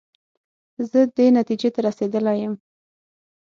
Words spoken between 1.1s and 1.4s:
دې